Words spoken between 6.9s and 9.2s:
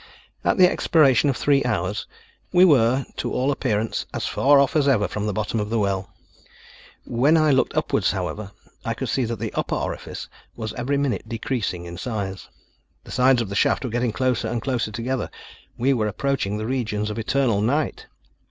When I looked upwards, however, I could